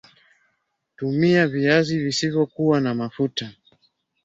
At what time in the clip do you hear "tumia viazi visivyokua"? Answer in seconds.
0.95-2.79